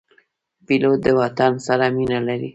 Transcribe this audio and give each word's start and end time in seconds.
پیلوټ 0.65 0.97
د 1.05 1.07
وطن 1.19 1.51
سره 1.67 1.85
مینه 1.95 2.19
لري. 2.27 2.49